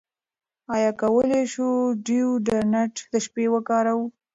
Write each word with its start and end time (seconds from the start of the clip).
ایا 0.73 0.91
کولی 1.01 1.43
شو 1.53 1.69
ډیوډرنټ 2.05 2.95
د 3.11 3.13
شپې 3.25 3.45
وکاروو؟ 3.53 4.05